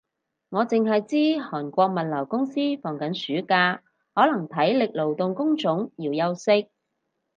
[0.49, 3.83] 我剩係知韓國物流公司放緊暑假，
[4.15, 6.69] 可能體力勞動工種要休息